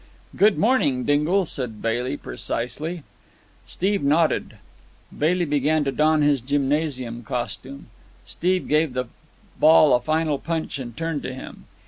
[0.35, 3.03] "Good morning, Dingle," said Bailey precisely.
[3.67, 4.55] Steve nodded.
[5.15, 7.85] Bailey began to don his gymnasium costume.
[8.25, 9.09] Steve gave the
[9.59, 11.65] ball a final punch and turned to him.